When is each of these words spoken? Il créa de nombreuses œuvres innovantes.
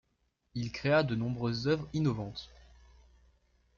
Il 0.55 0.71
créa 0.71 1.03
de 1.03 1.13
nombreuses 1.13 1.67
œuvres 1.67 1.87
innovantes. 1.93 2.49